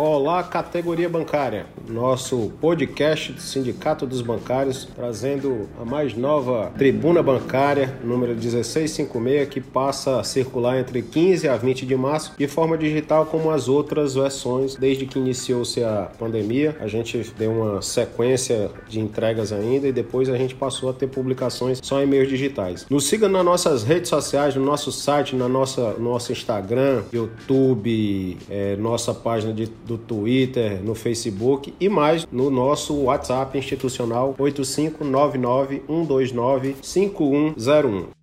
[0.00, 1.66] Olá, categoria bancária.
[1.88, 9.60] Nosso podcast do Sindicato dos Bancários trazendo a mais nova Tribuna Bancária, número 1656, que
[9.60, 14.14] passa a circular entre 15 a 20 de março de forma digital, como as outras
[14.14, 16.76] versões, desde que iniciou-se a pandemia.
[16.78, 21.08] A gente deu uma sequência de entregas ainda e depois a gente passou a ter
[21.08, 22.86] publicações só em meios digitais.
[22.88, 28.76] Nos siga nas nossas redes sociais, no nosso site, na nossa nosso Instagram, YouTube, é,
[28.76, 36.76] nossa página de do Twitter, no Facebook e mais no nosso WhatsApp institucional 8599 129
[36.82, 38.17] 5101.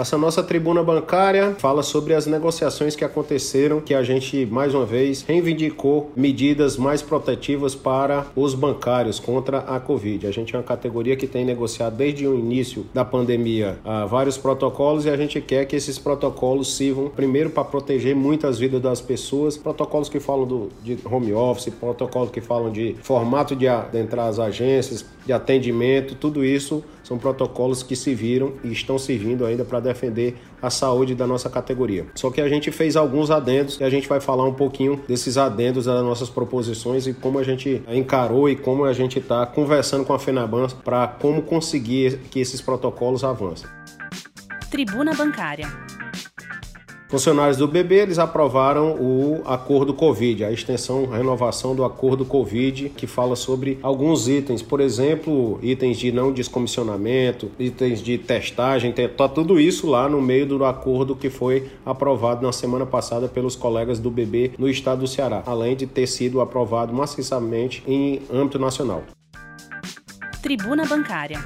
[0.00, 4.86] Essa nossa tribuna bancária fala sobre as negociações que aconteceram, que a gente mais uma
[4.86, 10.24] vez reivindicou medidas mais protetivas para os bancários contra a Covid.
[10.28, 14.38] A gente é uma categoria que tem negociado desde o início da pandemia ah, vários
[14.38, 19.00] protocolos e a gente quer que esses protocolos sirvam primeiro para proteger muitas vidas das
[19.00, 24.28] pessoas, protocolos que falam do, de home office, protocolos que falam de formato de adentrar
[24.28, 29.64] as agências, de atendimento, tudo isso são protocolos que se viram e estão servindo ainda
[29.64, 32.06] para defender a saúde da nossa categoria.
[32.14, 35.38] Só que a gente fez alguns adendos e a gente vai falar um pouquinho desses
[35.38, 40.04] adendos das nossas proposições e como a gente encarou e como a gente está conversando
[40.04, 43.66] com a FENABAN para como conseguir que esses protocolos avancem.
[44.70, 45.66] Tribuna Bancária.
[47.08, 52.90] Funcionários do BB eles aprovaram o acordo Covid, a extensão, a renovação do acordo Covid,
[52.90, 59.26] que fala sobre alguns itens, por exemplo, itens de não descomissionamento, itens de testagem, tá
[59.26, 63.98] tudo isso lá no meio do acordo que foi aprovado na semana passada pelos colegas
[63.98, 69.02] do BB no estado do Ceará, além de ter sido aprovado maciçamente em âmbito nacional.
[70.42, 71.40] Tribuna Bancária.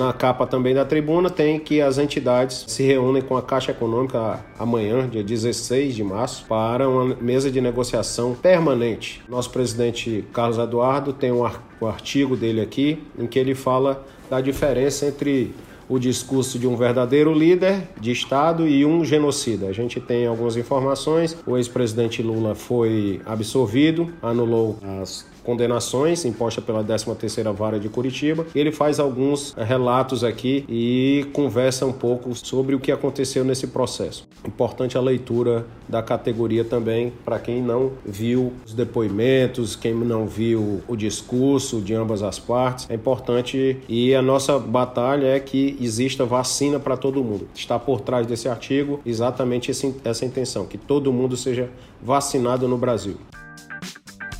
[0.00, 4.42] Na capa também da tribuna tem que as entidades se reúnem com a Caixa Econômica
[4.58, 9.22] amanhã, dia 16 de março, para uma mesa de negociação permanente.
[9.28, 11.44] Nosso presidente Carlos Eduardo tem um
[11.86, 15.54] artigo dele aqui em que ele fala da diferença entre
[15.86, 19.66] o discurso de um verdadeiro líder de Estado e um genocida.
[19.66, 21.36] A gente tem algumas informações.
[21.44, 28.46] O ex-presidente Lula foi absolvido, anulou as condenações impostas pela 13ª Vara de Curitiba.
[28.54, 33.66] Ele faz alguns eh, relatos aqui e conversa um pouco sobre o que aconteceu nesse
[33.66, 34.28] processo.
[34.46, 40.82] Importante a leitura da categoria também para quem não viu os depoimentos, quem não viu
[40.86, 42.88] o discurso de ambas as partes.
[42.88, 47.48] É importante e a nossa batalha é que exista vacina para todo mundo.
[47.56, 49.72] Está por trás desse artigo exatamente
[50.04, 51.68] essa intenção, que todo mundo seja
[52.00, 53.16] vacinado no Brasil.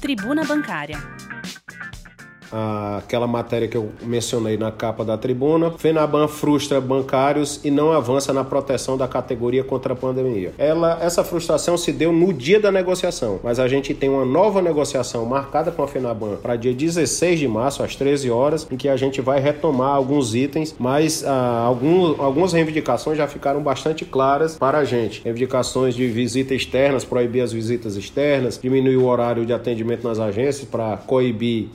[0.01, 0.97] Tribuna Bancária
[2.53, 5.73] aquela matéria que eu mencionei na capa da tribuna.
[5.79, 10.53] FENABAN frustra bancários e não avança na proteção da categoria contra a pandemia.
[10.59, 14.61] Ela, essa frustração se deu no dia da negociação, mas a gente tem uma nova
[14.61, 18.89] negociação marcada com a FENABAN para dia 16 de março, às 13 horas, em que
[18.89, 24.57] a gente vai retomar alguns itens, mas ah, algum, algumas reivindicações já ficaram bastante claras
[24.57, 25.23] para a gente.
[25.23, 30.67] Reivindicações de visita externas, proibir as visitas externas, diminuir o horário de atendimento nas agências
[30.69, 31.69] para coibir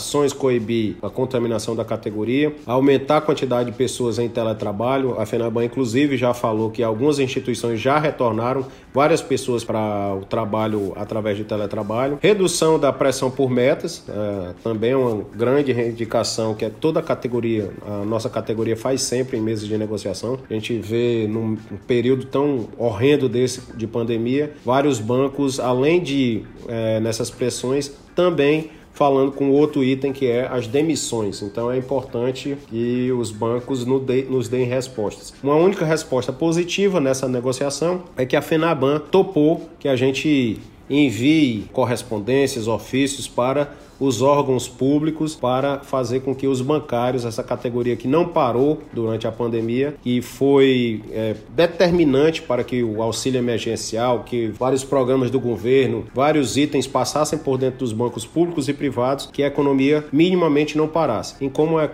[0.00, 5.20] aglomerações, coibir a contaminação da categoria, aumentar a quantidade de pessoas em teletrabalho.
[5.20, 10.92] A FENABAN, inclusive, já falou que algumas instituições já retornaram várias pessoas para o trabalho
[10.96, 12.18] através de teletrabalho.
[12.20, 17.02] Redução da pressão por metas, é, também é uma grande reivindicação que é toda a
[17.02, 20.38] categoria, a nossa categoria faz sempre em meses de negociação.
[20.48, 21.56] A gente vê num
[21.86, 29.32] período tão horrendo desse de pandemia, vários bancos, além de é, nessas pressões, também falando
[29.32, 31.40] com outro item que é as demissões.
[31.40, 35.32] Então é importante que os bancos nos deem respostas.
[35.42, 40.58] Uma única resposta positiva nessa negociação é que a FENABAN topou que a gente
[40.90, 47.94] envie correspondências, ofícios para os órgãos públicos para fazer com que os bancários, essa categoria
[47.94, 54.24] que não parou durante a pandemia e foi é, determinante para que o auxílio emergencial,
[54.24, 59.28] que vários programas do governo, vários itens passassem por dentro dos bancos públicos e privados,
[59.30, 61.34] que a economia minimamente não parasse.
[61.40, 61.88] E como, a,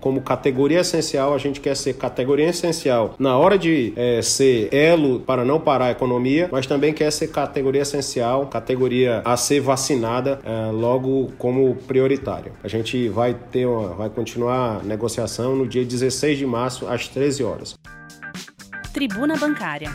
[0.00, 5.20] como categoria essencial, a gente quer ser categoria essencial na hora de é, ser elo
[5.20, 10.40] para não parar a economia, mas também quer ser categoria essencial, categoria a ser vacinada
[10.44, 12.52] é, logo como prioritário.
[12.62, 17.08] A gente vai ter uma, vai continuar a negociação no dia 16 de março às
[17.08, 17.74] 13 horas.
[18.92, 19.90] Tribuna Bancária.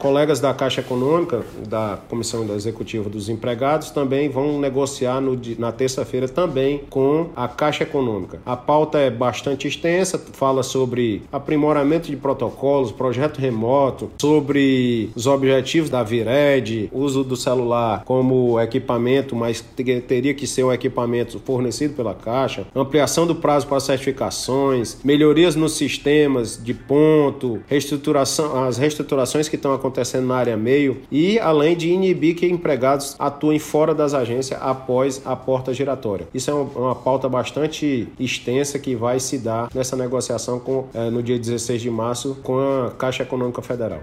[0.00, 6.26] Colegas da Caixa Econômica, da Comissão Executiva dos Empregados, também vão negociar no, na terça-feira
[6.26, 8.40] também com a Caixa Econômica.
[8.46, 15.90] A pauta é bastante extensa, fala sobre aprimoramento de protocolos, projeto remoto, sobre os objetivos
[15.90, 22.14] da Vired, uso do celular como equipamento, mas teria que ser um equipamento fornecido pela
[22.14, 29.56] Caixa, ampliação do prazo para certificações, melhorias nos sistemas de ponto, reestruturação, as reestruturações que
[29.56, 34.14] estão acontecendo acontecendo na área meio e além de inibir que empregados atuem fora das
[34.14, 36.28] agências após a porta giratória.
[36.32, 41.22] Isso é uma, pauta bastante extensa que vai se dar nessa negociação com, é, no
[41.22, 44.00] dia 16 de março com a Caixa Econômica Federal.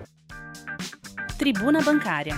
[1.38, 2.36] Tribuna Bancária.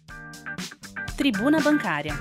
[1.17, 2.15] Tribuna Bancária.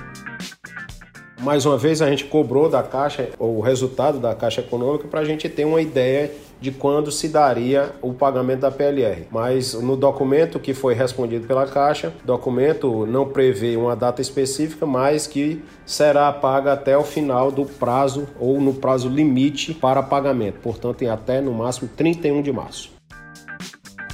[1.40, 5.24] Mais uma vez, a gente cobrou da Caixa o resultado da Caixa Econômica para a
[5.24, 9.26] gente ter uma ideia de quando se daria o pagamento da PLR.
[9.30, 15.26] Mas no documento que foi respondido pela Caixa, documento não prevê uma data específica, mas
[15.26, 20.60] que será paga até o final do prazo ou no prazo limite para pagamento.
[20.60, 22.92] Portanto, em até no máximo 31 de março.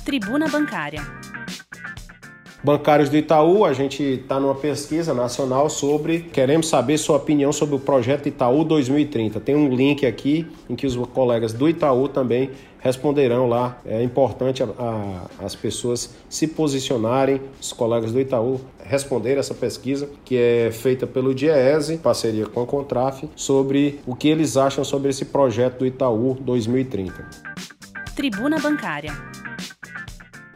[0.05, 1.03] Tribuna Bancária.
[2.63, 6.21] Bancários do Itaú, a gente está numa pesquisa nacional sobre.
[6.21, 9.39] Queremos saber sua opinião sobre o projeto Itaú 2030.
[9.41, 12.51] Tem um link aqui em que os colegas do Itaú também
[12.81, 13.79] responderão lá.
[13.85, 20.09] É importante a, a, as pessoas se posicionarem, os colegas do Itaú responderem essa pesquisa
[20.25, 25.11] que é feita pelo DIEESE, parceria com a Contraf, sobre o que eles acham sobre
[25.11, 27.25] esse projeto do Itaú 2030.
[28.15, 29.13] Tribuna Bancária.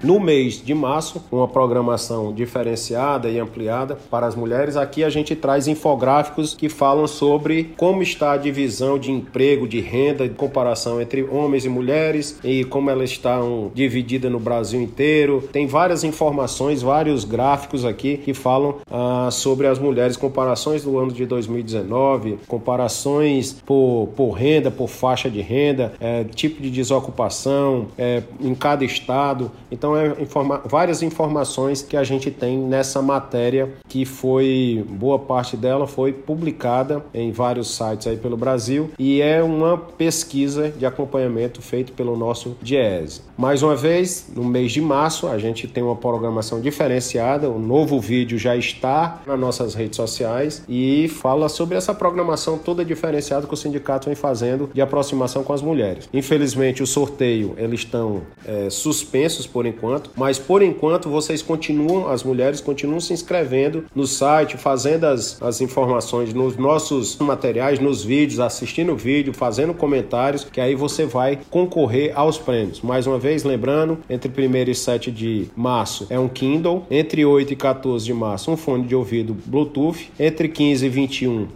[0.02, 4.74] No mês de março, uma programação diferenciada e ampliada para as mulheres.
[4.74, 9.78] Aqui a gente traz infográficos que falam sobre como está a divisão de emprego, de
[9.78, 15.46] renda, de comparação entre homens e mulheres e como elas estão divididas no Brasil inteiro.
[15.52, 21.12] Tem várias informações, vários gráficos aqui que falam ah, sobre as mulheres, comparações do ano
[21.12, 28.22] de 2019, comparações por, por renda, por faixa de renda, é, tipo de desocupação é,
[28.40, 29.50] em cada estado.
[29.70, 35.18] Então, então, é informa várias informações que a gente tem nessa matéria, que foi, boa
[35.18, 40.86] parte dela foi publicada em vários sites aí pelo Brasil e é uma pesquisa de
[40.86, 43.22] acompanhamento feito pelo nosso DIESE.
[43.36, 47.58] Mais uma vez, no mês de março, a gente tem uma programação diferenciada, o um
[47.58, 53.46] novo vídeo já está nas nossas redes sociais e fala sobre essa programação toda diferenciada
[53.46, 56.08] que o sindicato vem fazendo de aproximação com as mulheres.
[56.12, 62.08] Infelizmente, o sorteio, eles estão é, suspensos por enquanto enquanto, mas por enquanto vocês continuam,
[62.08, 68.04] as mulheres continuam se inscrevendo no site, fazendo as, as informações nos nossos materiais, nos
[68.04, 72.80] vídeos, assistindo o vídeo, fazendo comentários, que aí você vai concorrer aos prêmios.
[72.82, 77.52] Mais uma vez, lembrando, entre 1 e 7 de março é um Kindle, entre 8
[77.52, 81.46] e 14 de março um fone de ouvido Bluetooth, entre 15 e 21,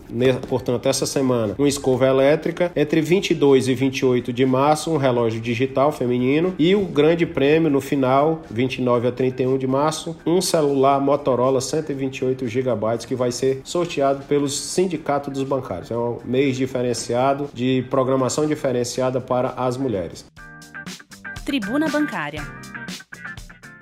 [0.49, 5.93] portanto, essa semana, uma escova elétrica, entre 22 e 28 de março um relógio digital
[5.93, 11.01] feminino e o grande prêmio no final final, 29 a 31 de março, um celular
[11.01, 12.75] Motorola 128 GB
[13.07, 15.91] que vai ser sorteado pelo Sindicato dos Bancários.
[15.91, 20.25] É um mês diferenciado de programação diferenciada para as mulheres.
[21.45, 22.43] Tribuna Bancária.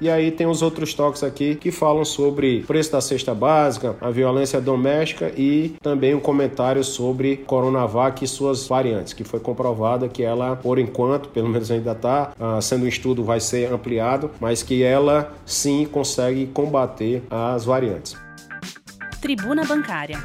[0.03, 4.11] E aí tem os outros toques aqui que falam sobre preço da cesta básica, a
[4.11, 10.25] violência doméstica e também um comentário sobre Coronavac e suas variantes, que foi comprovada que
[10.25, 14.61] ela, por enquanto, pelo menos ainda está uh, sendo um estudo, vai ser ampliado, mas
[14.61, 18.17] que ela sim consegue combater as variantes.
[19.21, 20.19] Tribuna Bancária.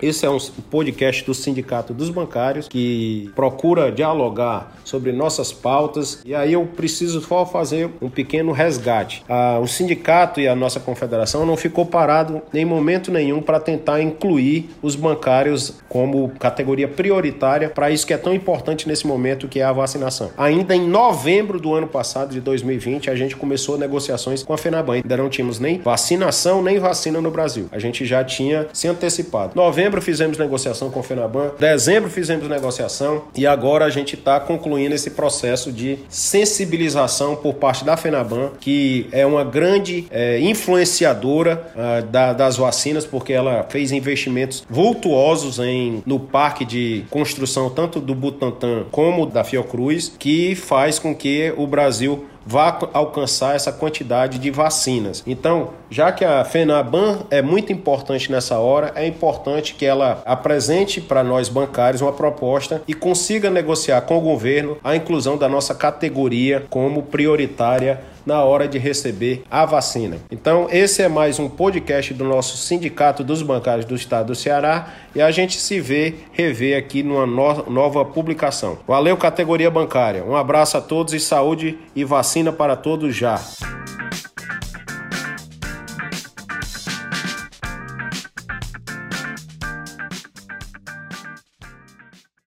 [0.00, 0.38] Esse é um
[0.70, 6.20] podcast do Sindicato dos Bancários que procura dialogar sobre nossas pautas.
[6.24, 9.22] E aí eu preciso só fazer um pequeno resgate.
[9.28, 14.00] Ah, o sindicato e a nossa confederação não ficou parado em momento nenhum para tentar
[14.00, 19.60] incluir os bancários como categoria prioritária para isso que é tão importante nesse momento que
[19.60, 20.30] é a vacinação.
[20.38, 24.94] Ainda em novembro do ano passado, de 2020, a gente começou negociações com a FENABAN.
[24.94, 27.68] Ainda não tínhamos nem vacinação nem vacina no Brasil.
[27.72, 29.52] A gente já tinha se antecipado.
[29.54, 34.75] Novembro fizemos negociação com a FENABAN, dezembro fizemos negociação e agora a gente está concluindo
[34.78, 42.06] esse processo de sensibilização por parte da FENABAN, que é uma grande é, influenciadora uh,
[42.06, 48.14] da, das vacinas, porque ela fez investimentos vultuosos em, no parque de construção tanto do
[48.14, 54.50] Butantan como da Fiocruz, que faz com que o Brasil vá alcançar essa quantidade de
[54.50, 55.22] vacinas.
[55.26, 61.00] Então, já que a FENABAN é muito importante nessa hora, é importante que ela apresente
[61.00, 65.74] para nós bancários uma proposta e consiga negociar com o governo a inclusão da nossa
[65.74, 70.18] categoria como prioritária na hora de receber a vacina.
[70.30, 74.92] Então, esse é mais um podcast do nosso Sindicato dos Bancários do Estado do Ceará
[75.14, 78.78] e a gente se vê, revê aqui numa no nova publicação.
[78.86, 80.24] Valeu, categoria bancária.
[80.24, 83.40] Um abraço a todos e saúde e vacina para todos já.